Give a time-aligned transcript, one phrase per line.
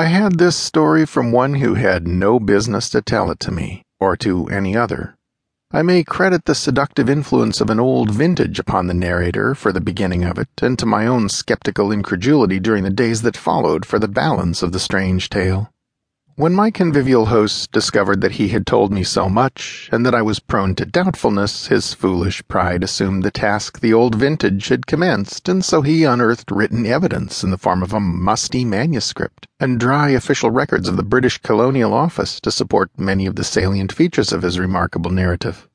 [0.00, 3.82] I had this story from one who had no business to tell it to me,
[3.98, 5.16] or to any other.
[5.72, 9.80] I may credit the seductive influence of an old vintage upon the narrator for the
[9.80, 13.98] beginning of it, and to my own skeptical incredulity during the days that followed for
[13.98, 15.72] the balance of the strange tale.
[16.38, 20.22] When my convivial host discovered that he had told me so much, and that I
[20.22, 25.48] was prone to doubtfulness, his foolish pride assumed the task the old vintage had commenced,
[25.48, 30.10] and so he unearthed written evidence in the form of a musty manuscript and dry
[30.10, 34.42] official records of the British Colonial Office to support many of the salient features of
[34.42, 35.66] his remarkable narrative.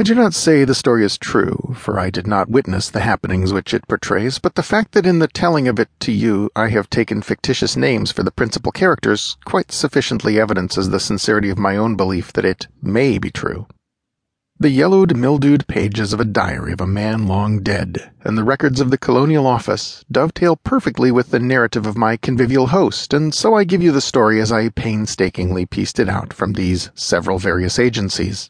[0.00, 3.52] I do not say the story is true, for I did not witness the happenings
[3.52, 6.68] which it portrays, but the fact that in the telling of it to you I
[6.68, 11.76] have taken fictitious names for the principal characters quite sufficiently evidences the sincerity of my
[11.76, 13.66] own belief that it may be true.
[14.60, 18.80] The yellowed, mildewed pages of a diary of a man long dead, and the records
[18.80, 23.54] of the Colonial Office, dovetail perfectly with the narrative of my convivial host, and so
[23.54, 27.80] I give you the story as I painstakingly pieced it out from these several various
[27.80, 28.48] agencies.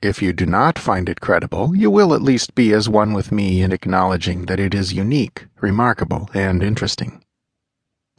[0.00, 3.32] If you do not find it credible, you will at least be as one with
[3.32, 7.20] me in acknowledging that it is unique, remarkable, and interesting.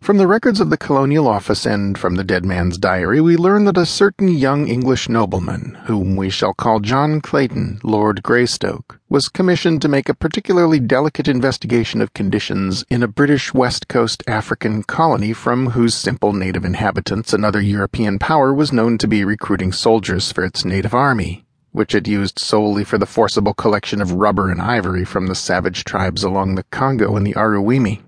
[0.01, 3.63] From the records of the Colonial Office and from the dead man's diary, we learn
[3.63, 9.29] that a certain young English nobleman, whom we shall call John Clayton, Lord Greystoke, was
[9.29, 14.83] commissioned to make a particularly delicate investigation of conditions in a British West Coast African
[14.83, 20.29] colony from whose simple native inhabitants another European power was known to be recruiting soldiers
[20.29, 24.61] for its native army which it used solely for the forcible collection of rubber and
[24.61, 28.01] ivory from the savage tribes along the Congo and the Aruwimi.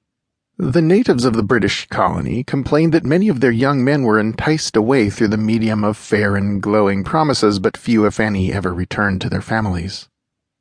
[0.57, 4.75] The natives of the British colony complained that many of their young men were enticed
[4.75, 9.21] away through the medium of fair and glowing promises, but few, if any, ever returned
[9.21, 10.07] to their families.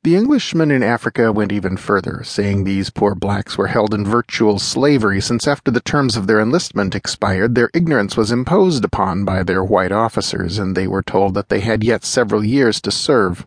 [0.03, 4.57] The Englishmen in Africa went even further, saying these poor blacks were held in virtual
[4.57, 9.43] slavery since after the terms of their enlistment expired, their ignorance was imposed upon by
[9.43, 13.45] their white officers, and they were told that they had yet several years to serve.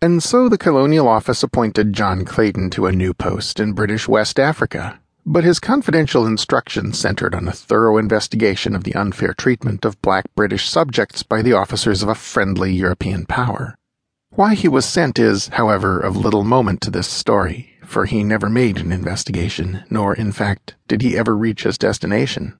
[0.00, 4.40] And so the Colonial Office appointed John Clayton to a new post in British West
[4.40, 4.98] Africa.
[5.24, 10.24] But his confidential instructions centered on a thorough investigation of the unfair treatment of black
[10.34, 13.76] British subjects by the officers of a friendly European power.
[14.34, 18.48] Why he was sent is, however, of little moment to this story, for he never
[18.48, 22.58] made an investigation, nor, in fact, did he ever reach his destination.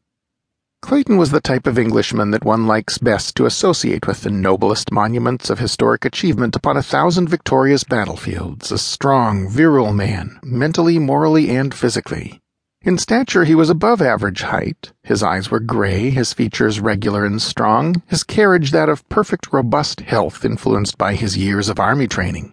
[0.83, 4.93] Clayton was the type of Englishman that one likes best to associate with the noblest
[4.93, 11.49] monuments of historic achievement upon a thousand victorious battlefields, a strong, virile man, mentally, morally,
[11.49, 12.42] and physically.
[12.85, 14.93] In stature, he was above average height.
[15.05, 20.01] His eyes were gray, his features regular and strong, his carriage that of perfect, robust
[20.01, 22.53] health influenced by his years of army training.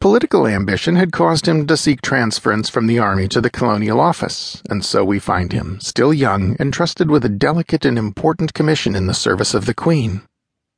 [0.00, 4.62] Political ambition had caused him to seek transference from the army to the colonial office,
[4.70, 9.08] and so we find him, still young, entrusted with a delicate and important commission in
[9.08, 10.22] the service of the Queen.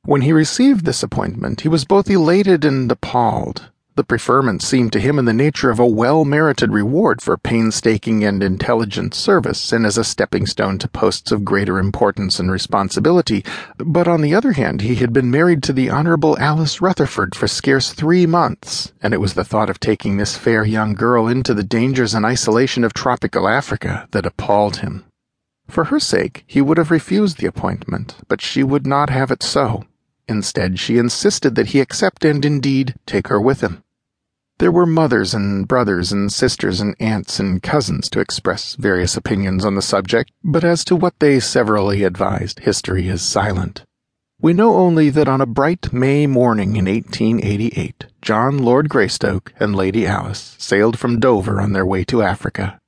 [0.05, 3.69] When he received this appointment, he was both elated and appalled.
[3.97, 8.23] The preferment seemed to him in the nature of a well merited reward for painstaking
[8.23, 13.43] and intelligent service, and as a stepping stone to posts of greater importance and responsibility.
[13.79, 17.47] But on the other hand, he had been married to the Honourable Alice Rutherford for
[17.47, 21.55] scarce three months, and it was the thought of taking this fair young girl into
[21.55, 25.05] the dangers and isolation of tropical Africa that appalled him.
[25.67, 29.41] For her sake, he would have refused the appointment, but she would not have it
[29.41, 29.85] so.
[30.29, 33.81] Instead, she insisted that he accept and indeed take her with him.
[34.59, 39.63] There were mothers and brothers and sisters and aunts and cousins to express various opinions
[39.63, 43.83] on the subject, but as to what they severally advised, history is silent.
[44.41, 49.75] We know only that on a bright May morning in 1888, John Lord Greystoke and
[49.75, 52.79] Lady Alice sailed from Dover on their way to Africa.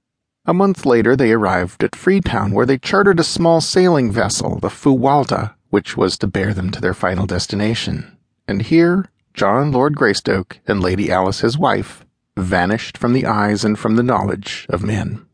[0.46, 4.70] A month later, they arrived at Freetown, where they chartered a small sailing vessel, the
[4.70, 8.18] Fuwalda, which was to bear them to their final destination.
[8.48, 12.06] And here, John Lord Greystoke and Lady Alice his wife
[12.38, 15.26] vanished from the eyes and from the knowledge of men.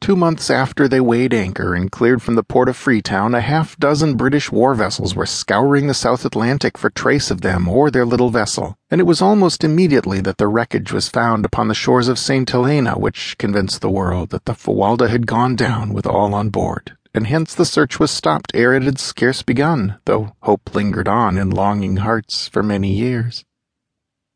[0.00, 3.78] Two months after they weighed anchor and cleared from the port of Freetown, a half
[3.78, 8.04] dozen British war vessels were scouring the South Atlantic for trace of them or their
[8.04, 12.08] little vessel, and it was almost immediately that the wreckage was found upon the shores
[12.08, 12.48] of St.
[12.48, 16.95] Helena, which convinced the world that the Fuwalda had gone down with all on board
[17.16, 21.38] and hence the search was stopped ere it had scarce begun, though hope lingered on
[21.38, 23.44] in longing hearts for many years.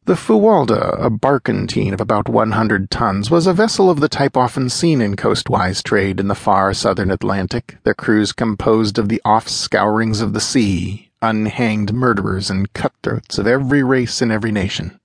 [0.07, 4.37] The Fuwalda, a barkentine of about one hundred tons, was a vessel of the type
[4.37, 9.21] often seen in coastwise trade in the far southern Atlantic, their crews composed of the
[9.25, 14.99] off-scourings of the sea, unhanged murderers and cutthroats of every race and every nation.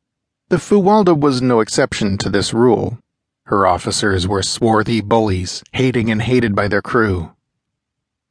[0.48, 2.98] The Fuwalda was no exception to this rule.
[3.48, 7.35] Her officers were swarthy bullies, hating and hated by their crew,